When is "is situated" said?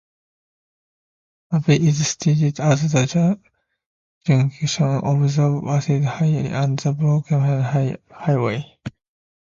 1.79-2.59